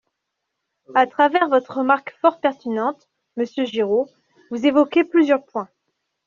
À 0.95 1.05
travers 1.05 1.47
votre 1.47 1.77
remarque 1.77 2.15
fort 2.21 2.39
pertinente, 2.39 3.07
monsieur 3.37 3.65
Giraud, 3.65 4.09
vous 4.49 4.65
évoquez 4.65 5.03
plusieurs 5.03 5.45
points. 5.45 5.69